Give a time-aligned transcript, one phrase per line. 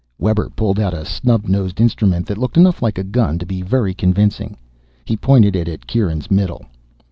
[0.17, 3.61] Webber pulled out a snub nosed instrument that looked enough like a gun to be
[3.61, 4.57] very convincing.
[5.05, 6.65] He pointed it at Kieran's middle.